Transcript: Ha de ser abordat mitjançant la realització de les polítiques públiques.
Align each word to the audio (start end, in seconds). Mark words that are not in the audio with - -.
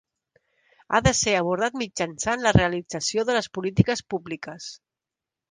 Ha 0.91 1.01
de 1.07 1.11
ser 1.19 1.33
abordat 1.41 1.77
mitjançant 1.81 2.47
la 2.47 2.55
realització 2.57 3.27
de 3.29 3.37
les 3.39 3.51
polítiques 3.59 4.05
públiques. 4.15 4.73